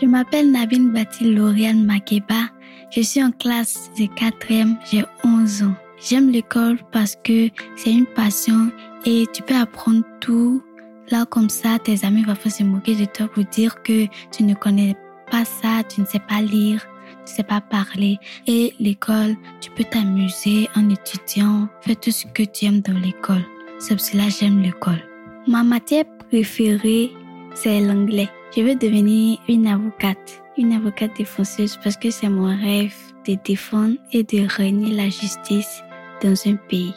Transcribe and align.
Je 0.00 0.06
m'appelle 0.06 0.52
Nabine 0.52 0.92
Batil 0.92 1.34
Lauriane 1.34 1.84
Makeba. 1.84 2.50
Je 2.90 3.00
suis 3.00 3.22
en 3.22 3.32
classe 3.32 3.90
de 3.98 4.04
4e, 4.04 4.76
j'ai 4.88 5.04
11 5.24 5.64
ans. 5.64 5.74
J'aime 6.00 6.30
l'école 6.30 6.78
parce 6.92 7.16
que 7.24 7.48
c'est 7.74 7.90
une 7.90 8.06
passion 8.06 8.70
et 9.04 9.26
tu 9.32 9.42
peux 9.42 9.56
apprendre 9.56 10.04
tout. 10.20 10.62
Là, 11.10 11.26
comme 11.26 11.48
ça, 11.48 11.80
tes 11.80 12.04
amis 12.04 12.22
vont 12.22 12.36
se 12.48 12.62
moquer 12.62 12.94
de 12.94 13.06
toi 13.06 13.26
pour 13.26 13.42
dire 13.44 13.82
que 13.82 14.06
tu 14.30 14.44
ne 14.44 14.54
connais 14.54 14.94
pas 15.32 15.44
ça, 15.44 15.82
tu 15.88 16.00
ne 16.00 16.06
sais 16.06 16.20
pas 16.20 16.42
lire, 16.42 16.86
tu 17.26 17.32
ne 17.32 17.36
sais 17.36 17.42
pas 17.42 17.60
parler. 17.60 18.18
Et 18.46 18.74
l'école, 18.78 19.34
tu 19.60 19.70
peux 19.72 19.84
t'amuser 19.84 20.68
en 20.76 20.88
étudiant, 20.90 21.68
faire 21.80 21.98
tout 21.98 22.12
ce 22.12 22.26
que 22.26 22.44
tu 22.44 22.66
aimes 22.66 22.82
dans 22.82 22.98
l'école. 23.00 23.44
C'est 23.80 23.96
pour 23.96 24.04
cela 24.04 24.28
j'aime 24.28 24.62
l'école. 24.62 25.02
Ma 25.48 25.64
matière 25.64 26.04
préférée, 26.30 27.10
c'est 27.54 27.80
l'anglais. 27.80 28.28
Je 28.56 28.62
veux 28.62 28.74
devenir 28.74 29.38
une 29.48 29.66
avocate, 29.66 30.42
une 30.56 30.72
avocate 30.72 31.16
défenseuse 31.16 31.78
parce 31.82 31.96
que 31.96 32.10
c'est 32.10 32.30
mon 32.30 32.46
rêve 32.46 32.94
de 33.26 33.36
défendre 33.44 33.96
et 34.12 34.22
de 34.22 34.46
régner 34.48 34.94
la 34.94 35.10
justice 35.10 35.82
dans 36.22 36.34
un 36.46 36.56
pays. 36.56 36.94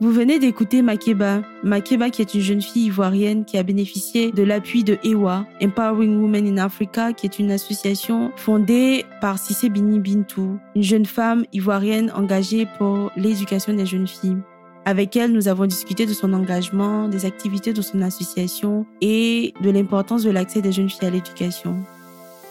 Vous 0.00 0.10
venez 0.10 0.38
d'écouter 0.38 0.82
Makeba. 0.82 1.42
Makeba 1.62 2.10
qui 2.10 2.22
est 2.22 2.34
une 2.34 2.40
jeune 2.40 2.60
fille 2.60 2.86
ivoirienne 2.86 3.44
qui 3.44 3.56
a 3.56 3.62
bénéficié 3.62 4.32
de 4.32 4.42
l'appui 4.42 4.84
de 4.84 4.98
EWA, 5.04 5.46
Empowering 5.62 6.20
Women 6.20 6.46
in 6.48 6.62
Africa, 6.62 7.12
qui 7.12 7.26
est 7.26 7.38
une 7.38 7.52
association 7.52 8.32
fondée 8.36 9.06
par 9.20 9.38
Sissé 9.38 9.68
Bini 9.68 10.00
Bintou, 10.00 10.58
une 10.74 10.82
jeune 10.82 11.06
femme 11.06 11.44
ivoirienne 11.52 12.12
engagée 12.14 12.66
pour 12.78 13.12
l'éducation 13.16 13.74
des 13.74 13.86
jeunes 13.86 14.08
filles. 14.08 14.38
Avec 14.84 15.16
elle, 15.16 15.32
nous 15.32 15.46
avons 15.46 15.66
discuté 15.66 16.06
de 16.06 16.12
son 16.12 16.32
engagement, 16.32 17.08
des 17.08 17.24
activités 17.24 17.72
de 17.72 17.82
son 17.82 18.02
association 18.02 18.84
et 19.00 19.54
de 19.62 19.70
l'importance 19.70 20.24
de 20.24 20.30
l'accès 20.30 20.60
des 20.60 20.72
jeunes 20.72 20.90
filles 20.90 21.06
à 21.06 21.10
l'éducation. 21.10 21.84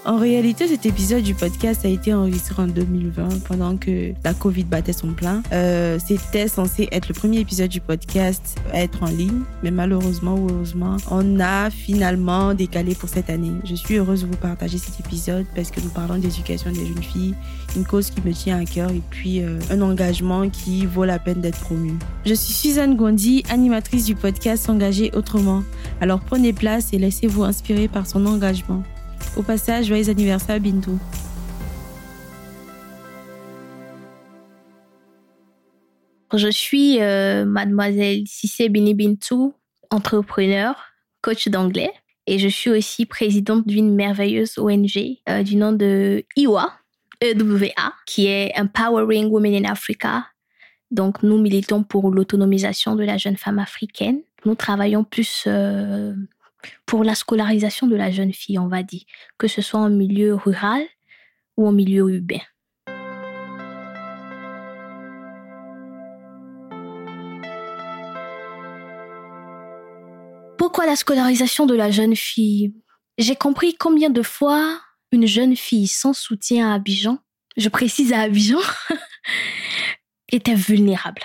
En 0.03 0.17
réalité, 0.17 0.67
cet 0.67 0.87
épisode 0.87 1.21
du 1.21 1.35
podcast 1.35 1.85
a 1.85 1.87
été 1.87 2.11
enregistré 2.11 2.63
en 2.63 2.65
2020 2.65 3.43
pendant 3.43 3.77
que 3.77 4.13
la 4.23 4.33
Covid 4.33 4.63
battait 4.63 4.93
son 4.93 5.13
plein. 5.13 5.43
Euh, 5.53 5.99
C'était 6.03 6.47
censé 6.47 6.89
être 6.91 7.07
le 7.07 7.13
premier 7.13 7.39
épisode 7.39 7.69
du 7.69 7.81
podcast 7.81 8.57
à 8.73 8.81
être 8.81 9.03
en 9.03 9.09
ligne, 9.11 9.41
mais 9.61 9.69
malheureusement 9.69 10.33
ou 10.33 10.49
heureusement, 10.49 10.97
on 11.11 11.39
a 11.39 11.69
finalement 11.69 12.55
décalé 12.55 12.95
pour 12.95 13.09
cette 13.09 13.29
année. 13.29 13.51
Je 13.63 13.75
suis 13.75 13.97
heureuse 13.97 14.23
de 14.23 14.25
vous 14.25 14.37
partager 14.37 14.79
cet 14.79 14.99
épisode 14.99 15.45
parce 15.55 15.69
que 15.69 15.79
nous 15.81 15.89
parlons 15.89 16.17
d'éducation 16.17 16.71
des 16.71 16.87
jeunes 16.87 17.03
filles, 17.03 17.35
une 17.75 17.85
cause 17.85 18.09
qui 18.09 18.27
me 18.27 18.33
tient 18.33 18.59
à 18.59 18.65
cœur 18.65 18.89
et 18.89 19.03
puis 19.11 19.43
euh, 19.43 19.59
un 19.69 19.81
engagement 19.83 20.49
qui 20.49 20.87
vaut 20.87 21.05
la 21.05 21.19
peine 21.19 21.41
d'être 21.41 21.59
promu. 21.59 21.93
Je 22.25 22.33
suis 22.33 22.53
Suzanne 22.53 22.95
Gondi, 22.95 23.43
animatrice 23.51 24.05
du 24.05 24.15
podcast 24.15 24.65
S'engager 24.65 25.11
autrement. 25.13 25.61
Alors 26.01 26.21
prenez 26.21 26.53
place 26.53 26.91
et 26.91 26.97
laissez-vous 26.97 27.43
inspirer 27.43 27.87
par 27.87 28.07
son 28.07 28.25
engagement. 28.25 28.81
Au 29.37 29.43
passage, 29.43 29.85
joyeux 29.85 30.09
anniversaire 30.09 30.59
Bintou. 30.59 30.99
Je 36.33 36.49
suis 36.49 37.01
euh, 37.01 37.45
mademoiselle 37.45 38.23
Sissé 38.25 38.69
Bini 38.69 38.93
Bintou, 38.93 39.53
entrepreneur, 39.89 40.75
coach 41.21 41.47
d'anglais 41.49 41.91
et 42.27 42.39
je 42.39 42.47
suis 42.47 42.69
aussi 42.69 43.05
présidente 43.05 43.67
d'une 43.67 43.93
merveilleuse 43.93 44.57
ONG 44.57 45.17
euh, 45.27 45.43
du 45.43 45.57
nom 45.57 45.73
de 45.73 46.23
IWA, 46.37 46.71
EWA, 47.21 47.93
qui 48.05 48.27
est 48.27 48.51
Empowering 48.57 49.29
Women 49.29 49.65
in 49.65 49.69
Africa. 49.69 50.27
Donc 50.91 51.23
nous 51.23 51.37
militons 51.37 51.83
pour 51.83 52.11
l'autonomisation 52.11 52.95
de 52.95 53.03
la 53.03 53.17
jeune 53.17 53.37
femme 53.37 53.59
africaine. 53.59 54.21
Nous 54.45 54.55
travaillons 54.55 55.03
plus 55.03 55.43
euh, 55.47 56.13
pour 56.85 57.03
la 57.03 57.15
scolarisation 57.15 57.87
de 57.87 57.95
la 57.95 58.11
jeune 58.11 58.33
fille, 58.33 58.59
on 58.59 58.67
va 58.67 58.83
dire, 58.83 59.03
que 59.37 59.47
ce 59.47 59.61
soit 59.61 59.79
en 59.79 59.89
milieu 59.89 60.35
rural 60.35 60.83
ou 61.57 61.67
en 61.67 61.71
milieu 61.71 62.09
urbain. 62.09 62.41
Pourquoi 70.57 70.85
la 70.85 70.95
scolarisation 70.95 71.65
de 71.65 71.75
la 71.75 71.91
jeune 71.91 72.15
fille? 72.15 72.73
J'ai 73.17 73.35
compris 73.35 73.75
combien 73.75 74.09
de 74.09 74.21
fois 74.21 74.79
une 75.11 75.27
jeune 75.27 75.55
fille 75.55 75.87
sans 75.87 76.13
soutien 76.13 76.71
à 76.71 76.75
Abidjan, 76.75 77.19
je 77.57 77.67
précise 77.67 78.13
à 78.13 78.21
Abidjan, 78.21 78.59
était 80.31 80.55
vulnérable. 80.55 81.21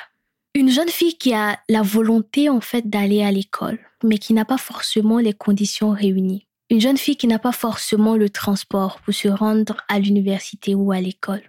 Une 0.55 0.71
jeune 0.71 0.89
fille 0.89 1.17
qui 1.17 1.35
a 1.35 1.61
la 1.69 1.83
volonté 1.83 2.49
en 2.49 2.61
fait 2.61 2.89
d'aller 2.89 3.23
à 3.23 3.31
l'école, 3.31 3.79
mais 4.07 4.19
qui 4.19 4.33
n'a 4.33 4.45
pas 4.45 4.59
forcément 4.59 5.19
les 5.19 5.33
conditions 5.33 5.91
réunies. 5.91 6.47
Une 6.71 6.81
jeune 6.81 6.97
fille 6.97 7.17
qui 7.17 7.27
n'a 7.27 7.39
pas 7.39 7.53
forcément 7.53 8.17
le 8.17 8.31
transport 8.31 9.01
pour 9.01 9.15
se 9.15 9.29
rendre 9.29 9.77
à 9.89 9.99
l'université 9.99 10.75
ou 10.75 10.91
à 10.93 11.01
l'école. 11.01 11.43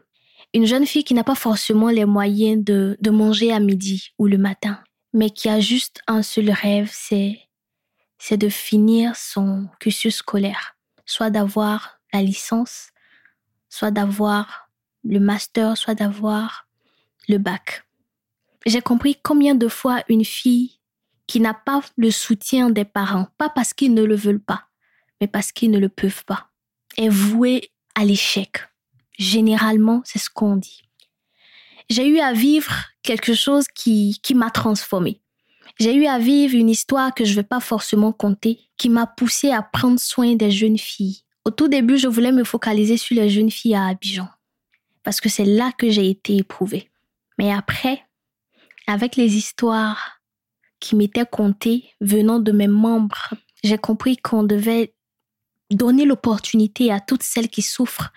Une 0.53 0.65
jeune 0.65 0.85
fille 0.85 1.03
qui 1.03 1.13
n'a 1.13 1.23
pas 1.23 1.35
forcément 1.35 1.89
les 1.89 2.05
moyens 2.05 2.63
de, 2.63 2.97
de 3.01 3.09
manger 3.09 3.51
à 3.51 3.59
midi 3.59 4.11
ou 4.17 4.27
le 4.27 4.37
matin, 4.37 4.79
mais 5.13 5.29
qui 5.29 5.49
a 5.49 5.59
juste 5.59 6.01
un 6.07 6.21
seul 6.21 6.51
rêve, 6.51 6.89
c'est, 6.91 7.39
c'est 8.19 8.37
de 8.37 8.49
finir 8.49 9.15
son 9.15 9.67
cursus 9.79 10.17
scolaire, 10.17 10.75
soit 11.05 11.29
d'avoir 11.29 11.99
la 12.13 12.21
licence, 12.21 12.89
soit 13.69 13.91
d'avoir 13.91 14.69
le 15.03 15.19
master, 15.19 15.77
soit 15.77 15.95
d'avoir 15.95 16.67
le 17.27 17.37
bac. 17.37 17.83
J'ai 18.65 18.81
compris 18.81 19.17
combien 19.21 19.55
de 19.55 19.67
fois 19.67 20.03
une 20.09 20.25
fille 20.25 20.76
qui 21.27 21.39
n'a 21.39 21.53
pas 21.53 21.81
le 21.97 22.09
soutien 22.09 22.69
des 22.69 22.85
parents, 22.85 23.27
pas 23.37 23.49
parce 23.49 23.73
qu'ils 23.73 23.93
ne 23.93 24.03
le 24.03 24.15
veulent 24.15 24.43
pas, 24.43 24.67
mais 25.19 25.27
parce 25.27 25.51
qu'ils 25.51 25.71
ne 25.71 25.79
le 25.79 25.89
peuvent 25.89 26.25
pas, 26.25 26.47
est 26.97 27.09
vouée 27.09 27.71
à 27.95 28.05
l'échec. 28.05 28.63
Généralement, 29.17 30.01
c'est 30.05 30.19
ce 30.19 30.29
qu'on 30.29 30.55
dit. 30.55 30.83
J'ai 31.89 32.07
eu 32.07 32.19
à 32.19 32.33
vivre 32.33 32.73
quelque 33.01 33.33
chose 33.33 33.65
qui, 33.73 34.19
qui 34.21 34.35
m'a 34.35 34.51
transformée. 34.51 35.21
J'ai 35.79 35.95
eu 35.95 36.05
à 36.05 36.19
vivre 36.19 36.55
une 36.55 36.69
histoire 36.69 37.13
que 37.13 37.23
je 37.23 37.31
ne 37.31 37.35
vais 37.37 37.43
pas 37.43 37.59
forcément 37.59 38.11
compter, 38.11 38.59
qui 38.77 38.89
m'a 38.89 39.05
poussée 39.05 39.51
à 39.51 39.61
prendre 39.61 39.99
soin 39.99 40.35
des 40.35 40.51
jeunes 40.51 40.77
filles. 40.77 41.21
Au 41.45 41.51
tout 41.51 41.67
début, 41.67 41.97
je 41.97 42.07
voulais 42.07 42.31
me 42.31 42.43
focaliser 42.43 42.97
sur 42.97 43.15
les 43.15 43.29
jeunes 43.29 43.51
filles 43.51 43.75
à 43.75 43.87
Abidjan, 43.87 44.27
parce 45.03 45.21
que 45.21 45.29
c'est 45.29 45.45
là 45.45 45.71
que 45.77 45.89
j'ai 45.89 46.09
été 46.09 46.37
éprouvée. 46.37 46.89
Mais 47.37 47.53
après, 47.53 48.03
avec 48.87 49.15
les 49.15 49.37
histoires 49.37 50.16
qui 50.79 50.95
m'étaient 50.95 51.25
comptées 51.25 51.89
venant 52.01 52.39
de 52.39 52.51
mes 52.51 52.67
membres, 52.67 53.33
j'ai 53.63 53.77
compris 53.77 54.17
qu'on 54.17 54.43
devait 54.43 54.93
donner 55.71 56.05
l'opportunité 56.05 56.91
à 56.91 56.99
toutes 56.99 57.23
celles 57.23 57.49
qui 57.49 57.61
souffrent 57.61 58.11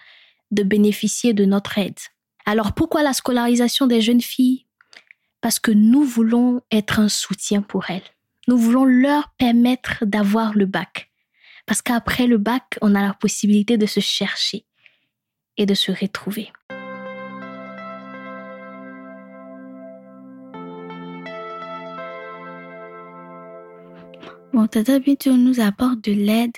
de 0.50 0.62
bénéficier 0.62 1.32
de 1.32 1.44
notre 1.44 1.78
aide. 1.78 1.98
Alors 2.46 2.72
pourquoi 2.72 3.02
la 3.02 3.12
scolarisation 3.12 3.86
des 3.86 4.00
jeunes 4.00 4.20
filles? 4.20 4.66
Parce 5.40 5.58
que 5.58 5.70
nous 5.70 6.02
voulons 6.04 6.60
être 6.70 7.00
un 7.00 7.08
soutien 7.08 7.62
pour 7.62 7.90
elles. 7.90 8.02
Nous 8.48 8.58
voulons 8.58 8.84
leur 8.84 9.30
permettre 9.38 10.04
d'avoir 10.04 10.54
le 10.54 10.66
bac. 10.66 11.10
Parce 11.66 11.82
qu'après 11.82 12.26
le 12.26 12.38
bac, 12.38 12.78
on 12.82 12.94
a 12.94 13.02
la 13.02 13.14
possibilité 13.14 13.78
de 13.78 13.86
se 13.86 14.00
chercher 14.00 14.66
et 15.56 15.66
de 15.66 15.74
se 15.74 15.92
retrouver. 15.92 16.52
Mon 24.52 24.66
tata 24.66 24.98
Bintou 24.98 25.36
nous 25.36 25.60
apporte 25.60 26.02
de 26.02 26.12
l'aide 26.12 26.56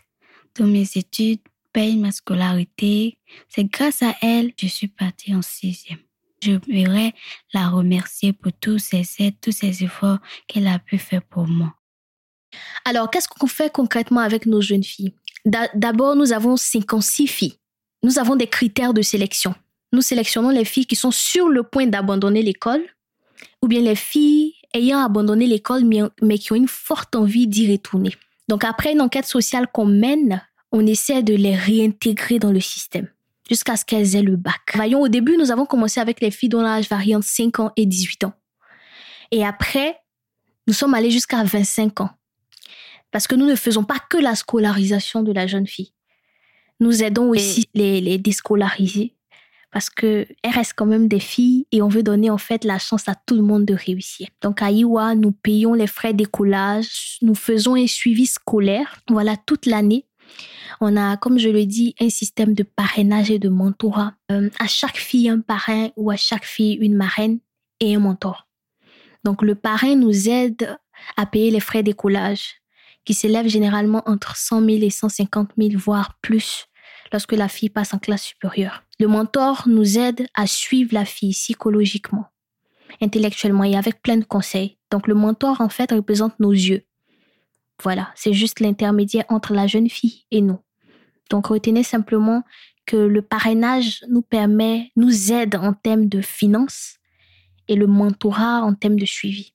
dans 0.58 0.66
mes 0.66 0.88
études, 0.96 1.40
paye 1.72 1.96
ma 1.96 2.10
scolarité. 2.10 3.18
C'est 3.48 3.64
grâce 3.64 4.02
à 4.02 4.14
elle 4.22 4.54
que 4.54 4.66
je 4.66 4.72
suis 4.72 4.88
partie 4.88 5.34
en 5.34 5.42
sixième. 5.42 5.98
Je 6.42 6.52
voudrais 6.52 7.12
la 7.52 7.68
remercier 7.68 8.32
pour 8.32 8.52
tous 8.60 8.78
ses 8.78 9.02
aides, 9.18 9.36
tous 9.40 9.52
ses 9.52 9.84
efforts 9.84 10.18
qu'elle 10.46 10.66
a 10.66 10.78
pu 10.78 10.98
faire 10.98 11.22
pour 11.22 11.46
moi. 11.46 11.74
Alors, 12.84 13.10
qu'est-ce 13.10 13.28
qu'on 13.28 13.46
fait 13.46 13.72
concrètement 13.72 14.20
avec 14.20 14.46
nos 14.46 14.60
jeunes 14.60 14.84
filles? 14.84 15.14
D'abord, 15.44 16.16
nous 16.16 16.32
avons 16.32 16.56
56 16.56 17.26
filles. 17.26 17.54
Nous 18.02 18.18
avons 18.18 18.36
des 18.36 18.46
critères 18.46 18.94
de 18.94 19.02
sélection. 19.02 19.54
Nous 19.92 20.02
sélectionnons 20.02 20.50
les 20.50 20.64
filles 20.64 20.86
qui 20.86 20.96
sont 20.96 21.10
sur 21.10 21.48
le 21.48 21.62
point 21.62 21.86
d'abandonner 21.86 22.42
l'école 22.42 22.84
ou 23.60 23.68
bien 23.68 23.80
les 23.80 23.96
filles 23.96 24.54
ayant 24.74 25.04
abandonné 25.04 25.46
l'école 25.46 25.84
mais 26.22 26.38
qui 26.38 26.52
ont 26.52 26.56
une 26.56 26.68
forte 26.68 27.14
envie 27.16 27.46
d'y 27.46 27.70
retourner. 27.70 28.14
Donc 28.48 28.64
après 28.64 28.92
une 28.92 29.00
enquête 29.00 29.26
sociale 29.26 29.66
qu'on 29.72 29.86
mène, 29.86 30.42
on 30.72 30.86
essaie 30.86 31.22
de 31.22 31.34
les 31.34 31.54
réintégrer 31.54 32.38
dans 32.38 32.50
le 32.50 32.60
système 32.60 33.08
jusqu'à 33.48 33.76
ce 33.76 33.84
qu'elles 33.84 34.16
aient 34.16 34.22
le 34.22 34.36
bac. 34.36 34.60
Voyons, 34.74 35.00
au 35.00 35.08
début, 35.08 35.36
nous 35.36 35.50
avons 35.50 35.66
commencé 35.66 36.00
avec 36.00 36.20
les 36.20 36.30
filles 36.30 36.48
dont 36.48 36.62
l'âge 36.62 36.88
varie 36.88 37.14
entre 37.14 37.26
5 37.26 37.60
ans 37.60 37.72
et 37.76 37.86
18 37.86 38.24
ans. 38.24 38.32
Et 39.30 39.44
après, 39.44 39.98
nous 40.66 40.72
sommes 40.72 40.94
allés 40.94 41.10
jusqu'à 41.10 41.42
25 41.44 42.00
ans. 42.00 42.10
Parce 43.10 43.26
que 43.26 43.34
nous 43.34 43.46
ne 43.46 43.56
faisons 43.56 43.84
pas 43.84 43.98
que 44.08 44.16
la 44.16 44.34
scolarisation 44.34 45.22
de 45.22 45.32
la 45.32 45.46
jeune 45.46 45.66
fille. 45.66 45.92
Nous 46.80 47.02
aidons 47.02 47.30
aussi 47.30 47.68
les, 47.74 48.00
les 48.00 48.16
déscolariser 48.16 49.14
parce 49.72 49.90
que 49.90 50.26
elles 50.42 50.52
restent 50.52 50.74
quand 50.76 50.86
même 50.86 51.08
des 51.08 51.18
filles 51.18 51.66
et 51.72 51.82
on 51.82 51.88
veut 51.88 52.02
donner 52.02 52.30
en 52.30 52.38
fait 52.38 52.64
la 52.64 52.78
chance 52.78 53.08
à 53.08 53.14
tout 53.14 53.34
le 53.34 53.42
monde 53.42 53.64
de 53.64 53.74
réussir. 53.74 54.28
Donc 54.42 54.62
à 54.62 54.70
Iwa, 54.70 55.14
nous 55.14 55.32
payons 55.32 55.74
les 55.74 55.86
frais 55.86 56.12
d'écolage, 56.12 57.18
nous 57.22 57.34
faisons 57.34 57.74
un 57.74 57.86
suivi 57.86 58.26
scolaire, 58.26 59.00
voilà 59.08 59.36
toute 59.36 59.66
l'année. 59.66 60.06
On 60.80 60.96
a, 60.96 61.16
comme 61.16 61.38
je 61.38 61.48
le 61.48 61.64
dis, 61.64 61.94
un 62.00 62.10
système 62.10 62.54
de 62.54 62.62
parrainage 62.62 63.30
et 63.30 63.38
de 63.38 63.48
mentorat. 63.48 64.14
Euh, 64.30 64.50
à 64.58 64.66
chaque 64.66 64.96
fille, 64.96 65.28
un 65.28 65.40
parrain 65.40 65.90
ou 65.96 66.10
à 66.10 66.16
chaque 66.16 66.44
fille, 66.44 66.74
une 66.74 66.96
marraine 66.96 67.38
et 67.80 67.94
un 67.94 68.00
mentor. 68.00 68.48
Donc, 69.24 69.42
le 69.42 69.54
parrain 69.54 69.94
nous 69.94 70.28
aide 70.28 70.76
à 71.16 71.26
payer 71.26 71.50
les 71.50 71.60
frais 71.60 71.82
d'écoulage 71.82 72.56
qui 73.04 73.14
s'élèvent 73.14 73.48
généralement 73.48 74.02
entre 74.06 74.36
100 74.36 74.60
000 74.64 74.70
et 74.82 74.90
150 74.90 75.50
000, 75.56 75.70
voire 75.76 76.18
plus, 76.20 76.66
lorsque 77.12 77.32
la 77.32 77.48
fille 77.48 77.70
passe 77.70 77.94
en 77.94 77.98
classe 77.98 78.22
supérieure. 78.22 78.82
Le 78.98 79.06
mentor 79.06 79.64
nous 79.66 79.98
aide 79.98 80.26
à 80.34 80.46
suivre 80.46 80.94
la 80.94 81.04
fille 81.04 81.32
psychologiquement, 81.32 82.26
intellectuellement 83.00 83.64
et 83.64 83.76
avec 83.76 84.02
plein 84.02 84.16
de 84.16 84.24
conseils. 84.24 84.78
Donc, 84.90 85.06
le 85.06 85.14
mentor, 85.14 85.60
en 85.60 85.68
fait, 85.68 85.92
représente 85.92 86.38
nos 86.40 86.52
yeux. 86.52 86.84
Voilà, 87.82 88.12
c'est 88.14 88.32
juste 88.32 88.60
l'intermédiaire 88.60 89.24
entre 89.28 89.52
la 89.54 89.66
jeune 89.66 89.88
fille 89.88 90.24
et 90.30 90.40
nous. 90.40 90.60
Donc 91.30 91.46
retenez 91.46 91.82
simplement 91.82 92.44
que 92.86 92.96
le 92.96 93.22
parrainage 93.22 94.04
nous 94.08 94.22
permet, 94.22 94.92
nous 94.96 95.32
aide 95.32 95.56
en 95.56 95.72
termes 95.72 96.06
de 96.06 96.20
finances 96.20 96.98
et 97.68 97.74
le 97.74 97.86
mentorat 97.86 98.62
en 98.62 98.74
termes 98.74 98.98
de 98.98 99.06
suivi. 99.06 99.54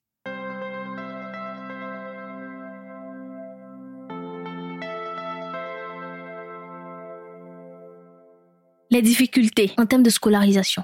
Les 8.90 9.02
difficultés 9.02 9.74
en 9.78 9.86
termes 9.86 10.04
de 10.04 10.10
scolarisation. 10.10 10.84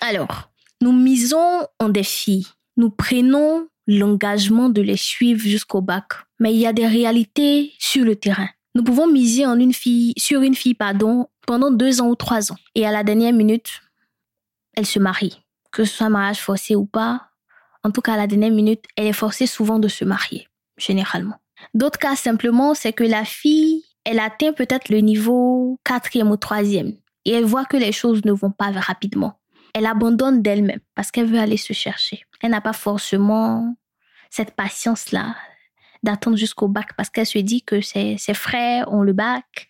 Alors, 0.00 0.50
nous 0.80 0.92
misons 0.92 1.66
en 1.78 1.88
des 1.88 2.02
filles. 2.02 2.46
Nous 2.76 2.90
prenons 2.90 3.68
l'engagement 3.86 4.68
de 4.68 4.82
les 4.82 4.96
suivre 4.96 5.40
jusqu'au 5.40 5.80
bac. 5.80 6.06
Mais 6.38 6.52
il 6.52 6.60
y 6.60 6.66
a 6.66 6.72
des 6.72 6.86
réalités 6.86 7.72
sur 7.78 8.04
le 8.04 8.16
terrain. 8.16 8.48
Nous 8.74 8.84
pouvons 8.84 9.06
miser 9.06 9.46
en 9.46 9.58
une 9.58 9.74
fille, 9.74 10.14
sur 10.16 10.42
une 10.42 10.54
fille 10.54 10.74
pardon, 10.74 11.28
pendant 11.46 11.70
deux 11.70 12.00
ans 12.00 12.08
ou 12.08 12.16
trois 12.16 12.52
ans. 12.52 12.56
Et 12.74 12.86
à 12.86 12.90
la 12.90 13.04
dernière 13.04 13.32
minute, 13.32 13.80
elle 14.74 14.86
se 14.86 14.98
marie. 14.98 15.42
Que 15.70 15.84
ce 15.84 15.96
soit 15.96 16.06
un 16.06 16.10
mariage 16.10 16.40
forcé 16.40 16.76
ou 16.76 16.84
pas, 16.84 17.32
en 17.84 17.90
tout 17.90 18.00
cas 18.00 18.14
à 18.14 18.16
la 18.16 18.26
dernière 18.26 18.50
minute, 18.50 18.84
elle 18.96 19.06
est 19.06 19.12
forcée 19.12 19.46
souvent 19.46 19.78
de 19.78 19.88
se 19.88 20.04
marier, 20.04 20.48
généralement. 20.76 21.36
D'autres 21.74 21.98
cas, 21.98 22.16
simplement, 22.16 22.74
c'est 22.74 22.92
que 22.92 23.04
la 23.04 23.24
fille, 23.24 23.84
elle 24.04 24.20
atteint 24.20 24.52
peut-être 24.52 24.88
le 24.88 24.98
niveau 24.98 25.78
quatrième 25.84 26.30
ou 26.30 26.36
troisième. 26.36 26.94
Et 27.24 27.32
elle 27.32 27.44
voit 27.44 27.64
que 27.64 27.76
les 27.76 27.92
choses 27.92 28.24
ne 28.24 28.32
vont 28.32 28.50
pas 28.50 28.70
rapidement 28.70 29.38
elle 29.74 29.86
abandonne 29.86 30.42
d'elle-même 30.42 30.80
parce 30.94 31.10
qu'elle 31.10 31.26
veut 31.26 31.38
aller 31.38 31.56
se 31.56 31.72
chercher. 31.72 32.24
Elle 32.40 32.50
n'a 32.50 32.60
pas 32.60 32.72
forcément 32.72 33.76
cette 34.30 34.52
patience-là 34.52 35.34
d'attendre 36.02 36.36
jusqu'au 36.36 36.68
bac 36.68 36.90
parce 36.96 37.10
qu'elle 37.10 37.26
se 37.26 37.38
dit 37.38 37.62
que 37.62 37.80
ses, 37.80 38.16
frères 38.34 38.92
ont 38.92 39.02
le 39.02 39.12
bac 39.12 39.68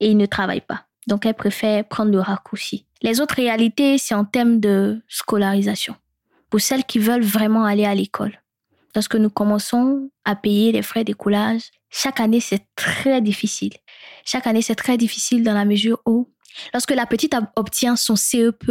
et 0.00 0.10
ils 0.10 0.16
ne 0.16 0.26
travaillent 0.26 0.60
pas. 0.60 0.86
Donc 1.06 1.26
elle 1.26 1.34
préfère 1.34 1.84
prendre 1.84 2.10
le 2.10 2.20
raccourci. 2.20 2.86
Les 3.02 3.20
autres 3.20 3.36
réalités, 3.36 3.98
c'est 3.98 4.14
en 4.14 4.24
termes 4.24 4.58
de 4.58 5.02
scolarisation. 5.08 5.94
Pour 6.50 6.60
celles 6.60 6.84
qui 6.84 6.98
veulent 6.98 7.22
vraiment 7.22 7.64
aller 7.64 7.84
à 7.84 7.94
l'école. 7.94 8.40
Lorsque 8.94 9.16
nous 9.16 9.30
commençons 9.30 10.10
à 10.24 10.34
payer 10.34 10.72
les 10.72 10.82
frais 10.82 11.04
d'écoulage, 11.04 11.70
chaque 11.90 12.20
année, 12.20 12.40
c'est 12.40 12.66
très 12.74 13.20
difficile. 13.20 13.72
Chaque 14.24 14.46
année, 14.46 14.62
c'est 14.62 14.74
très 14.74 14.96
difficile 14.96 15.42
dans 15.42 15.54
la 15.54 15.64
mesure 15.64 16.00
où 16.06 16.32
Lorsque 16.72 16.92
la 16.92 17.04
petite 17.04 17.36
obtient 17.56 17.96
son 17.96 18.16
CEP, 18.16 18.64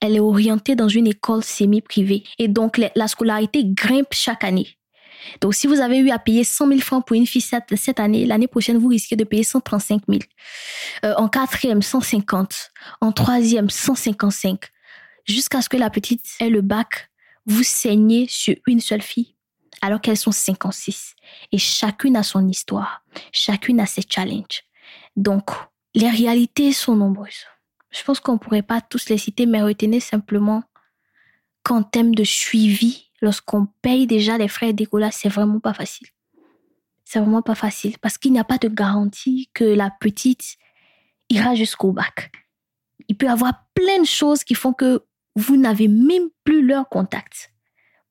elle 0.00 0.16
est 0.16 0.20
orientée 0.20 0.74
dans 0.74 0.88
une 0.88 1.06
école 1.06 1.44
semi-privée 1.44 2.24
et 2.38 2.48
donc 2.48 2.80
la 2.96 3.06
scolarité 3.06 3.62
grimpe 3.64 4.12
chaque 4.12 4.42
année. 4.42 4.76
Donc, 5.40 5.54
si 5.54 5.66
vous 5.66 5.80
avez 5.80 5.98
eu 5.98 6.10
à 6.10 6.18
payer 6.18 6.44
100 6.44 6.68
000 6.68 6.80
francs 6.80 7.06
pour 7.06 7.16
une 7.16 7.26
fille 7.26 7.42
cette, 7.42 8.00
année, 8.00 8.26
l'année 8.26 8.48
prochaine, 8.48 8.78
vous 8.78 8.88
risquez 8.88 9.16
de 9.16 9.24
payer 9.24 9.44
135 9.44 10.02
000. 10.08 10.20
Euh, 11.04 11.14
en 11.16 11.28
quatrième, 11.28 11.82
150. 11.82 12.70
En 13.00 13.12
troisième, 13.12 13.70
155. 13.70 14.60
Jusqu'à 15.24 15.62
ce 15.62 15.68
que 15.68 15.76
la 15.76 15.90
petite 15.90 16.24
ait 16.40 16.50
le 16.50 16.60
bac, 16.60 17.10
vous 17.46 17.62
saignez 17.62 18.26
sur 18.28 18.54
une 18.66 18.80
seule 18.80 19.02
fille, 19.02 19.34
alors 19.82 20.00
qu'elles 20.00 20.16
sont 20.16 20.32
56. 20.32 21.14
Et 21.50 21.58
chacune 21.58 22.16
a 22.16 22.22
son 22.22 22.48
histoire. 22.48 23.04
Chacune 23.32 23.80
a 23.80 23.86
ses 23.86 24.02
challenges. 24.08 24.62
Donc, 25.16 25.50
les 25.94 26.08
réalités 26.08 26.72
sont 26.72 26.96
nombreuses. 26.96 27.44
Je 27.90 28.02
pense 28.04 28.20
qu'on 28.20 28.34
ne 28.34 28.38
pourrait 28.38 28.62
pas 28.62 28.80
tous 28.80 29.10
les 29.10 29.18
citer, 29.18 29.44
mais 29.44 29.60
retenez 29.60 30.00
simplement 30.00 30.62
qu'en 31.62 31.82
termes 31.82 32.14
de 32.14 32.24
suivi, 32.24 33.10
lorsqu'on 33.20 33.66
paye 33.82 34.06
déjà 34.06 34.38
les 34.38 34.48
frais 34.48 34.72
d'écolage, 34.72 35.14
c'est 35.14 35.28
vraiment 35.28 35.60
pas 35.60 35.74
facile. 35.74 36.08
C'est 37.04 37.20
vraiment 37.20 37.42
pas 37.42 37.54
facile 37.54 37.98
parce 37.98 38.16
qu'il 38.16 38.32
n'y 38.32 38.40
a 38.40 38.44
pas 38.44 38.58
de 38.58 38.68
garantie 38.68 39.50
que 39.52 39.64
la 39.64 39.90
petite 39.90 40.56
ira 41.28 41.54
jusqu'au 41.54 41.92
bac. 41.92 42.32
Il 43.08 43.16
peut 43.16 43.26
y 43.26 43.28
avoir 43.28 43.52
plein 43.74 44.00
de 44.00 44.06
choses 44.06 44.44
qui 44.44 44.54
font 44.54 44.72
que 44.72 45.04
vous 45.36 45.56
n'avez 45.56 45.88
même 45.88 46.28
plus 46.44 46.64
leur 46.64 46.88
contact. 46.88 47.52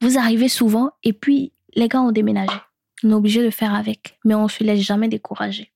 Vous 0.01 0.17
arrivez 0.17 0.49
souvent 0.49 0.91
et 1.03 1.13
puis 1.13 1.53
les 1.73 1.87
gars 1.87 2.01
ont 2.01 2.11
déménagé. 2.11 2.53
On 3.03 3.11
est 3.11 3.13
obligé 3.13 3.43
de 3.43 3.49
faire 3.49 3.73
avec, 3.73 4.17
mais 4.23 4.35
on 4.35 4.43
ne 4.43 4.49
se 4.49 4.63
laisse 4.63 4.81
jamais 4.81 5.07
décourager. 5.07 5.71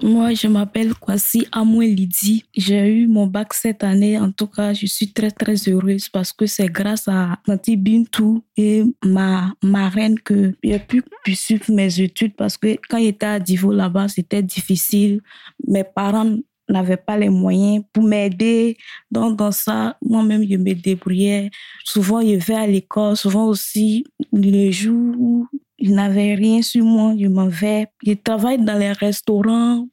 Moi, 0.00 0.32
je 0.32 0.46
m'appelle 0.46 0.94
Kwasi 0.94 1.46
Amoué 1.50 1.88
Lydie. 1.88 2.44
J'ai 2.56 2.86
eu 2.86 3.08
mon 3.08 3.26
bac 3.26 3.52
cette 3.52 3.82
année. 3.82 4.16
En 4.16 4.30
tout 4.30 4.46
cas, 4.46 4.72
je 4.72 4.86
suis 4.86 5.12
très, 5.12 5.32
très 5.32 5.56
heureuse 5.68 6.08
parce 6.08 6.32
que 6.32 6.46
c'est 6.46 6.68
grâce 6.68 7.08
à 7.08 7.36
Tanti 7.44 7.76
Bintou 7.76 8.44
et 8.56 8.84
ma 9.04 9.52
marraine 9.60 10.18
que 10.20 10.54
j'ai 10.62 10.78
pu 10.78 11.02
suivre 11.34 11.64
mes 11.70 12.00
études 12.00 12.36
parce 12.36 12.56
que 12.56 12.78
quand 12.88 13.00
j'étais 13.00 13.26
à 13.26 13.40
Divo 13.40 13.72
là-bas, 13.72 14.06
c'était 14.06 14.42
difficile. 14.42 15.20
Mes 15.66 15.84
parents 15.84 16.36
n'avaient 16.68 16.96
pas 16.96 17.16
les 17.16 17.28
moyens 17.28 17.84
pour 17.92 18.04
m'aider. 18.04 18.76
Donc, 19.10 19.36
dans 19.36 19.52
ça, 19.52 19.96
moi-même, 20.02 20.42
je 20.48 20.56
me 20.56 20.74
débrouillais. 20.74 21.50
Souvent, 21.84 22.20
je 22.20 22.34
vais 22.36 22.54
à 22.54 22.66
l'école. 22.66 23.16
Souvent 23.16 23.46
aussi, 23.46 24.04
les 24.32 24.72
jours 24.72 25.14
où 25.18 25.46
je 25.80 25.90
n'avais 25.90 26.34
rien 26.34 26.62
sur 26.62 26.84
moi, 26.84 27.14
je 27.18 27.26
m'en 27.26 27.48
vais. 27.48 27.86
Je 28.04 28.12
travaille 28.12 28.58
dans 28.58 28.78
les 28.78 28.92
restaurants. 28.92 29.86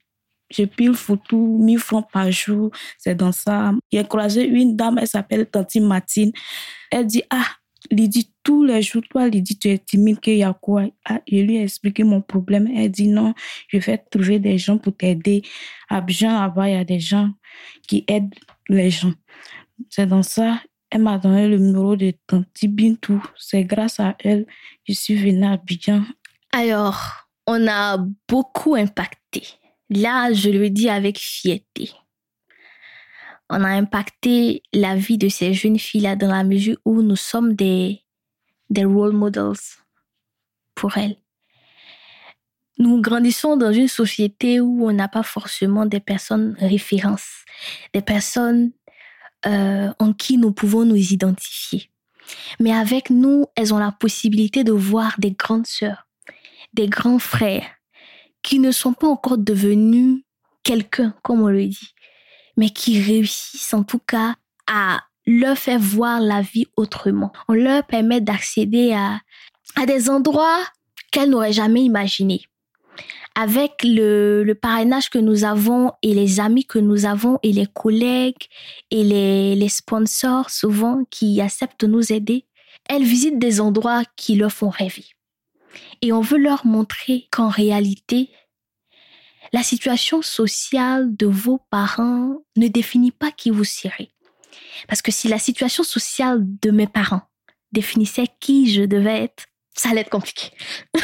Je 0.51 0.63
pile 0.63 0.94
photo, 0.94 1.38
1000 1.38 1.80
francs 1.80 2.07
par 2.12 2.31
jour. 2.31 2.72
C'est 2.98 3.16
dans 3.16 3.31
ça. 3.31 3.72
J'ai 3.92 4.04
croisé 4.04 4.45
une 4.45 4.75
dame, 4.75 4.98
elle 5.00 5.07
s'appelle 5.07 5.48
Tanti 5.48 5.80
Martine. 5.80 6.31
Elle 6.92 7.07
dit, 7.07 7.24
ah, 7.30 7.48
Lydie, 7.92 8.32
tous 8.44 8.64
les 8.64 8.82
jours, 8.82 9.04
toi, 9.10 9.28
Lydie, 9.28 9.58
tu 9.58 9.70
es 9.70 9.78
timide, 9.78 10.20
qu'il 10.20 10.38
y 10.38 10.44
a 10.44 10.54
quoi? 10.54 10.86
Ah, 11.06 11.22
Je 11.27 11.38
lui 11.38 11.58
ai 11.58 11.63
expliqué 11.63 12.04
mon 12.04 12.22
problème. 12.22 12.70
Elle 12.75 12.92
dit, 12.92 13.08
non, 13.08 13.34
je 13.68 13.77
vais 13.77 13.98
trouver 13.98 14.39
des 14.39 14.58
gens 14.58 14.77
pour 14.77 14.96
t'aider. 14.96 15.42
À 15.89 15.98
Abidjan, 15.98 16.32
là-bas, 16.32 16.70
il 16.70 16.74
y 16.74 16.77
a 16.77 16.84
des 16.84 17.00
gens 17.00 17.32
qui 17.88 18.04
aident 18.08 18.34
les 18.70 18.89
gens. 18.89 19.13
C'est 19.89 20.08
dans 20.08 20.24
ça, 20.24 20.62
elle 20.89 21.01
m'a 21.01 21.18
donné 21.18 21.48
le 21.48 21.58
numéro 21.58 21.96
de 21.96 22.13
Tanti 22.27 22.68
Bintou. 22.68 23.22
C'est 23.38 23.63
grâce 23.63 24.00
à 24.00 24.15
elle 24.20 24.46
que 24.46 24.51
je 24.89 24.94
suis 24.94 25.15
venue 25.15 25.46
à 25.46 25.51
Abidjan. 25.54 26.04
Alors, 26.51 27.27
on 27.48 27.68
a 27.68 27.98
beaucoup 28.27 28.75
impacté. 28.75 29.44
Là, 29.89 30.34
je 30.34 30.50
le 30.50 30.70
dis 30.70 30.89
avec 30.89 31.18
fierté. 31.18 31.92
On 33.50 33.64
a 33.64 33.70
impacté 33.70 34.64
la 34.74 34.96
vie 34.96 35.18
de 35.18 35.30
ces 35.30 35.54
jeunes 35.54 35.78
filles-là 35.78 36.16
dans 36.16 36.32
la 36.32 36.44
mesure 36.44 36.78
où 36.84 37.02
nous 37.02 37.16
sommes 37.16 37.54
des, 37.54 38.04
des 38.70 38.86
role 38.86 39.14
models 39.14 39.54
pour 40.74 40.98
elles. 40.98 41.18
Nous 42.78 43.02
grandissons 43.02 43.56
dans 43.56 43.72
une 43.72 43.88
société 43.88 44.60
où 44.60 44.88
on 44.88 44.92
n'a 44.92 45.08
pas 45.08 45.24
forcément 45.24 45.86
des 45.86 46.00
personnes 46.02 46.56
références, 46.60 47.46
des 47.94 48.02
personnes 48.02 48.72
euh, 49.46 49.94
en 50.00 50.12
qui 50.12 50.38
nous 50.38 50.52
pouvons 50.52 50.84
nous 50.84 51.14
identifier. 51.14 51.90
Mais 52.60 52.74
avec 52.74 53.10
nous, 53.10 53.46
elles 53.56 53.74
ont 53.74 53.78
la 53.78 53.92
possibilité 53.92 54.64
de 54.64 54.72
voir 54.72 55.16
des 55.20 55.32
grandes 55.32 55.68
sœurs, 55.68 56.08
des 56.74 56.88
grands 56.88 57.20
frères, 57.20 57.68
qui 58.42 58.60
ne 58.60 58.72
sont 58.72 58.94
pas 58.94 59.08
encore 59.08 59.38
devenus 59.38 60.24
quelqu'un, 60.64 61.16
comme 61.22 61.42
on 61.42 61.48
le 61.48 61.68
dit, 61.68 61.94
mais 62.57 62.69
qui 62.69 63.01
réussissent 63.01 63.74
en 63.74 63.83
tout 63.83 64.00
cas 64.00 64.35
à 64.67 65.01
leur 65.25 65.57
faire 65.57 65.79
voir 65.79 66.19
la 66.19 66.41
vie 66.41 66.67
autrement. 66.77 67.31
On 67.47 67.53
leur 67.53 67.83
permet 67.85 68.21
d'accéder 68.21 68.93
à, 68.93 69.19
à 69.75 69.85
des 69.85 70.09
endroits 70.09 70.63
qu'elles 71.12 71.29
n'auraient 71.29 71.53
jamais 71.53 71.83
imaginés 71.83 72.41
avec 73.35 73.83
le, 73.83 74.43
le, 74.43 74.55
parrainage 74.55 75.09
que 75.09 75.19
nous 75.19 75.43
avons 75.43 75.91
et 76.01 76.13
les 76.13 76.39
amis 76.39 76.65
que 76.65 76.79
nous 76.79 77.05
avons 77.05 77.38
et 77.43 77.51
les 77.51 77.67
collègues 77.67 78.47
et 78.91 79.03
les, 79.03 79.55
les 79.55 79.69
sponsors 79.69 80.50
souvent 80.50 81.03
qui 81.09 81.41
acceptent 81.41 81.81
de 81.81 81.88
nous 81.88 82.13
aider, 82.13 82.45
elles 82.89 83.03
visitent 83.03 83.39
des 83.39 83.59
endroits 83.59 84.03
qui 84.15 84.35
leur 84.35 84.51
font 84.51 84.69
rêver. 84.69 85.05
Et 86.01 86.13
on 86.13 86.21
veut 86.21 86.38
leur 86.38 86.65
montrer 86.65 87.27
qu'en 87.31 87.50
réalité, 87.50 88.29
la 89.54 89.64
situation 89.64 90.22
sociale 90.22 91.16
de 91.16 91.28
vos 91.28 91.60
parents 91.70 92.44
ne 92.56 92.68
définit 92.68 93.12
pas 93.12 93.32
qui 93.32 93.50
vous 93.50 93.64
serez. 93.64 94.10
Parce 94.88 95.02
que 95.02 95.12
si 95.12 95.28
la 95.28 95.40
situation 95.40 95.84
sociale 95.84 96.42
de 96.62 96.72
mes 96.72 96.88
parents 96.88 97.22
définissait 97.72 98.28
qui 98.40 98.72
je 98.72 98.84
devais 98.84 99.24
être, 99.24 99.46
ça 99.75 99.90
allait 99.90 100.02
être 100.02 100.10
compliqué. 100.10 100.52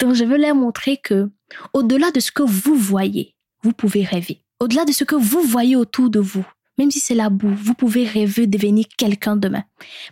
Donc, 0.00 0.14
je 0.14 0.24
veux 0.24 0.36
leur 0.36 0.54
montrer 0.54 0.98
que, 0.98 1.30
au-delà 1.72 2.10
de 2.10 2.20
ce 2.20 2.30
que 2.30 2.42
vous 2.42 2.74
voyez, 2.74 3.34
vous 3.62 3.72
pouvez 3.72 4.04
rêver. 4.04 4.42
Au-delà 4.60 4.84
de 4.84 4.92
ce 4.92 5.04
que 5.04 5.14
vous 5.14 5.42
voyez 5.42 5.76
autour 5.76 6.10
de 6.10 6.20
vous, 6.20 6.46
même 6.78 6.90
si 6.90 7.00
c'est 7.00 7.14
la 7.14 7.30
boue, 7.30 7.54
vous 7.54 7.74
pouvez 7.74 8.06
rêver 8.06 8.46
devenir 8.46 8.86
quelqu'un 8.98 9.36
demain. 9.36 9.64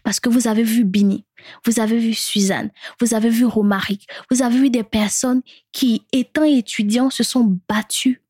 Parce 0.03 0.21
que 0.21 0.29
vous 0.29 0.49
avez 0.49 0.63
vu 0.63 0.85
Bini, 0.85 1.27
vous 1.65 1.81
avez 1.81 1.99
vu 1.99 2.15
Suzanne, 2.15 2.71
vous 3.01 3.15
avez 3.15 3.29
vu 3.29 3.45
Romaric, 3.45 4.07
vous 4.31 4.43
avez 4.43 4.59
vu 4.59 4.71
des 4.71 4.83
personnes 4.83 5.43
qui, 5.73 6.05
étant 6.13 6.45
étudiants, 6.45 7.11
se 7.11 7.23
sont 7.23 7.59
battues 7.69 8.23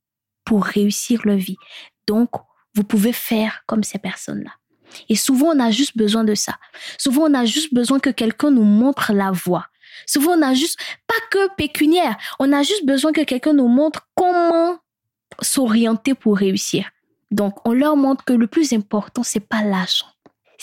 pour 0.45 0.65
réussir 0.65 1.23
leur 1.25 1.37
vie. 1.37 1.57
Donc, 2.07 2.31
vous 2.75 2.85
pouvez 2.85 3.13
faire 3.13 3.63
comme 3.67 3.83
ces 3.83 3.99
personnes-là. 3.99 4.51
Et 5.09 5.17
souvent, 5.17 5.49
on 5.55 5.61
a 5.61 5.71
juste 5.71 5.97
besoin 5.97 6.25
de 6.25 6.35
ça. 6.35 6.57
Souvent, 6.99 7.23
on 7.23 7.35
a 7.35 7.45
juste 7.45 7.73
besoin 7.75 7.99
que 7.99 8.11
quelqu'un 8.11 8.51
nous 8.51 8.65
montre 8.65 9.13
la 9.13 9.31
voie. 9.31 9.67
Souvent, 10.07 10.33
on 10.33 10.43
a 10.43 10.55
juste, 10.55 10.79
pas 11.07 11.15
que 11.31 11.55
pécuniaire, 11.57 12.17
on 12.39 12.53
a 12.53 12.63
juste 12.63 12.85
besoin 12.85 13.13
que 13.13 13.23
quelqu'un 13.23 13.53
nous 13.53 13.69
montre 13.69 14.09
comment 14.15 14.79
s'orienter 15.41 16.15
pour 16.15 16.37
réussir. 16.37 16.91
Donc, 17.31 17.67
on 17.67 17.73
leur 17.73 17.97
montre 17.97 18.25
que 18.25 18.33
le 18.33 18.47
plus 18.47 18.73
important, 18.73 19.23
c'est 19.23 19.41
pas 19.41 19.63
l'argent. 19.63 20.07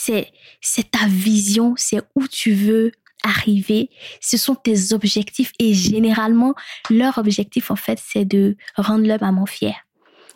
C'est, 0.03 0.89
ta 0.89 1.05
vision, 1.07 1.75
c'est 1.77 2.01
où 2.15 2.27
tu 2.27 2.53
veux 2.53 2.91
arriver. 3.23 3.91
Ce 4.19 4.35
sont 4.35 4.55
tes 4.55 4.93
objectifs 4.93 5.51
et 5.59 5.75
généralement, 5.75 6.55
leur 6.89 7.19
objectif, 7.19 7.69
en 7.69 7.75
fait, 7.75 8.01
c'est 8.03 8.25
de 8.25 8.57
rendre 8.75 9.05
leur 9.05 9.21
maman 9.21 9.45
fière. 9.45 9.85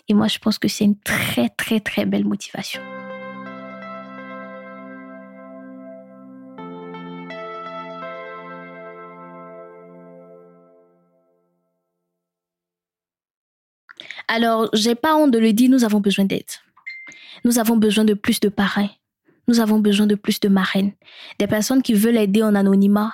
Et 0.07 0.13
moi, 0.13 0.27
je 0.27 0.37
pense 0.37 0.59
que 0.59 0.67
c'est 0.67 0.83
une 0.83 0.99
très, 0.99 1.49
très, 1.49 1.79
très 1.79 2.05
belle 2.05 2.25
motivation. 2.25 2.79
Alors, 14.27 14.69
j'ai 14.73 14.93
pas 14.93 15.15
honte 15.15 15.31
de 15.31 15.39
le 15.39 15.53
dire, 15.53 15.71
nous 15.71 15.83
avons 15.83 16.01
besoin 16.01 16.25
d'aide. 16.25 16.43
Nous 17.43 17.57
avons 17.57 17.77
besoin 17.77 18.03
de 18.05 18.13
plus 18.13 18.39
de 18.39 18.49
parrains. 18.49 18.89
Nous 19.47 19.59
avons 19.59 19.79
besoin 19.79 20.07
de 20.07 20.15
plus 20.15 20.39
de 20.39 20.49
marraines. 20.49 20.93
Des 21.39 21.47
personnes 21.47 21.81
qui 21.81 21.93
veulent 21.93 22.17
aider 22.17 22.43
en 22.43 22.55
anonymat, 22.55 23.13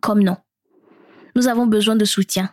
comme 0.00 0.22
non. 0.22 0.36
Nous 1.34 1.48
avons 1.48 1.66
besoin 1.66 1.96
de 1.96 2.04
soutien. 2.04 2.50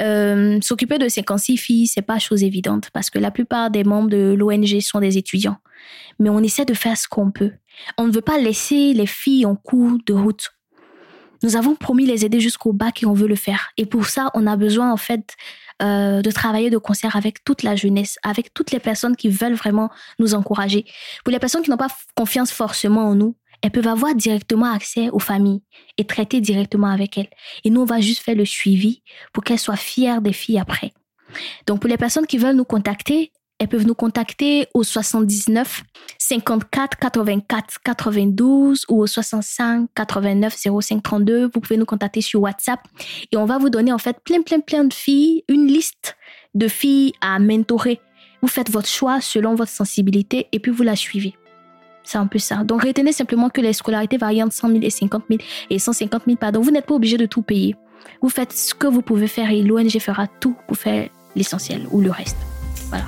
Euh, 0.00 0.58
s'occuper 0.60 0.98
de 0.98 1.08
56 1.08 1.56
filles, 1.56 1.86
c'est 1.86 2.02
pas 2.02 2.18
chose 2.18 2.42
évidente 2.42 2.90
parce 2.92 3.10
que 3.10 3.18
la 3.18 3.30
plupart 3.30 3.70
des 3.70 3.84
membres 3.84 4.10
de 4.10 4.34
l'ONG 4.36 4.80
sont 4.80 5.00
des 5.00 5.16
étudiants. 5.16 5.58
Mais 6.18 6.30
on 6.30 6.40
essaie 6.40 6.64
de 6.64 6.74
faire 6.74 6.96
ce 6.96 7.08
qu'on 7.08 7.30
peut. 7.30 7.52
On 7.98 8.06
ne 8.06 8.12
veut 8.12 8.20
pas 8.20 8.38
laisser 8.38 8.92
les 8.92 9.06
filles 9.06 9.46
en 9.46 9.56
cours 9.56 9.98
de 10.04 10.12
route. 10.12 10.50
Nous 11.42 11.56
avons 11.56 11.76
promis 11.76 12.06
les 12.06 12.24
aider 12.24 12.40
jusqu'au 12.40 12.72
bac 12.72 13.02
et 13.02 13.06
on 13.06 13.12
veut 13.12 13.28
le 13.28 13.36
faire. 13.36 13.70
Et 13.76 13.86
pour 13.86 14.06
ça, 14.06 14.30
on 14.34 14.46
a 14.46 14.56
besoin 14.56 14.92
en 14.92 14.96
fait 14.96 15.36
euh, 15.82 16.22
de 16.22 16.30
travailler 16.30 16.70
de 16.70 16.78
concert 16.78 17.16
avec 17.16 17.42
toute 17.44 17.62
la 17.62 17.74
jeunesse, 17.76 18.16
avec 18.22 18.54
toutes 18.54 18.70
les 18.70 18.78
personnes 18.78 19.16
qui 19.16 19.28
veulent 19.28 19.54
vraiment 19.54 19.90
nous 20.18 20.34
encourager. 20.34 20.84
Pour 21.24 21.32
les 21.32 21.38
personnes 21.38 21.62
qui 21.62 21.70
n'ont 21.70 21.76
pas 21.76 21.94
confiance 22.14 22.52
forcément 22.52 23.08
en 23.08 23.14
nous, 23.14 23.36
elles 23.62 23.70
peuvent 23.70 23.88
avoir 23.88 24.14
directement 24.14 24.70
accès 24.70 25.08
aux 25.10 25.18
familles 25.18 25.62
et 25.96 26.06
traiter 26.06 26.40
directement 26.40 26.88
avec 26.88 27.16
elles. 27.18 27.30
Et 27.64 27.70
nous, 27.70 27.80
on 27.80 27.86
va 27.86 28.00
juste 28.00 28.22
faire 28.22 28.36
le 28.36 28.44
suivi 28.44 29.02
pour 29.32 29.42
qu'elles 29.42 29.58
soient 29.58 29.76
fières 29.76 30.20
des 30.20 30.32
filles 30.32 30.58
après. 30.58 30.92
Donc, 31.66 31.80
pour 31.80 31.88
les 31.88 31.96
personnes 31.96 32.26
qui 32.26 32.38
veulent 32.38 32.56
nous 32.56 32.64
contacter, 32.64 33.32
elles 33.58 33.68
peuvent 33.68 33.86
nous 33.86 33.94
contacter 33.94 34.66
au 34.74 34.82
79 34.82 35.82
54 36.18 36.98
84 36.98 37.78
92 37.84 38.84
ou 38.88 39.02
au 39.02 39.06
65 39.06 39.88
89 39.94 40.56
05 40.80 41.02
32. 41.02 41.50
Vous 41.52 41.60
pouvez 41.60 41.76
nous 41.76 41.84
contacter 41.84 42.20
sur 42.20 42.42
WhatsApp 42.42 42.80
et 43.30 43.36
on 43.36 43.44
va 43.44 43.58
vous 43.58 43.70
donner 43.70 43.92
en 43.92 43.98
fait 43.98 44.18
plein, 44.24 44.42
plein, 44.42 44.60
plein 44.60 44.84
de 44.84 44.92
filles, 44.92 45.44
une 45.48 45.66
liste 45.66 46.16
de 46.54 46.68
filles 46.68 47.12
à 47.20 47.38
mentorer. 47.38 48.00
Vous 48.42 48.48
faites 48.48 48.70
votre 48.70 48.88
choix 48.88 49.20
selon 49.20 49.54
votre 49.54 49.72
sensibilité 49.72 50.48
et 50.52 50.58
puis 50.58 50.72
vous 50.72 50.82
la 50.82 50.96
suivez. 50.96 51.34
C'est 52.02 52.18
un 52.18 52.26
peu 52.26 52.38
ça. 52.38 52.64
Donc 52.64 52.82
retenez 52.82 53.12
simplement 53.12 53.48
que 53.48 53.60
les 53.60 53.72
scolarités 53.72 54.18
varient 54.18 54.42
entre 54.42 54.54
100 54.54 54.68
000 54.68 54.80
et 54.82 54.90
50 54.90 55.24
000 55.30 55.40
et 55.70 55.78
150 55.78 56.22
000, 56.26 56.36
pardon. 56.36 56.60
Vous 56.60 56.70
n'êtes 56.70 56.86
pas 56.86 56.94
obligé 56.94 57.16
de 57.16 57.26
tout 57.26 57.42
payer. 57.42 57.76
Vous 58.20 58.28
faites 58.28 58.52
ce 58.52 58.74
que 58.74 58.86
vous 58.86 59.00
pouvez 59.00 59.28
faire 59.28 59.50
et 59.50 59.62
l'ONG 59.62 59.98
fera 59.98 60.26
tout 60.26 60.54
pour 60.66 60.76
faire 60.76 61.08
l'essentiel 61.34 61.86
ou 61.90 62.00
le 62.00 62.10
reste. 62.10 62.36
Voilà. 62.90 63.06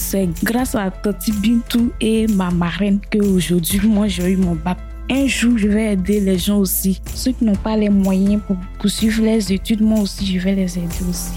C'est 0.00 0.28
grâce 0.42 0.74
à 0.74 0.90
Tati 0.90 1.30
Bintou 1.30 1.92
et 2.00 2.26
ma 2.26 2.50
marraine 2.50 3.00
que 3.10 3.18
aujourd'hui 3.18 3.80
moi 3.86 4.08
j'ai 4.08 4.30
eu 4.30 4.36
mon 4.36 4.54
bac. 4.54 4.78
Un 5.12 5.26
jour, 5.26 5.58
je 5.58 5.66
vais 5.66 5.92
aider 5.92 6.20
les 6.20 6.38
gens 6.38 6.58
aussi. 6.58 7.00
Ceux 7.14 7.32
qui 7.32 7.44
n'ont 7.44 7.56
pas 7.56 7.76
les 7.76 7.88
moyens 7.88 8.40
pour 8.46 8.56
poursuivre 8.78 9.24
les 9.24 9.52
études, 9.52 9.80
moi 9.80 10.00
aussi, 10.00 10.24
je 10.24 10.38
vais 10.38 10.54
les 10.54 10.78
aider 10.78 10.86
aussi. 11.08 11.32